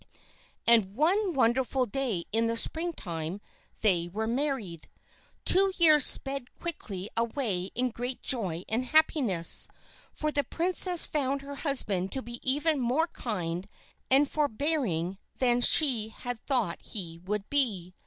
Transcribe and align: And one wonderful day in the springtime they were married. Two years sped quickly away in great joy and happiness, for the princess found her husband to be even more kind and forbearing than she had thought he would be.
And 0.65 0.95
one 0.95 1.35
wonderful 1.35 1.85
day 1.85 2.23
in 2.31 2.47
the 2.47 2.57
springtime 2.57 3.39
they 3.81 4.09
were 4.09 4.25
married. 4.25 4.89
Two 5.45 5.71
years 5.77 6.07
sped 6.07 6.51
quickly 6.59 7.07
away 7.15 7.69
in 7.75 7.91
great 7.91 8.23
joy 8.23 8.63
and 8.67 8.85
happiness, 8.85 9.67
for 10.11 10.31
the 10.31 10.43
princess 10.43 11.05
found 11.05 11.43
her 11.43 11.53
husband 11.57 12.11
to 12.13 12.23
be 12.23 12.39
even 12.41 12.79
more 12.79 13.09
kind 13.09 13.67
and 14.09 14.27
forbearing 14.27 15.19
than 15.37 15.61
she 15.61 16.07
had 16.09 16.39
thought 16.47 16.79
he 16.81 17.19
would 17.23 17.47
be. 17.51 17.93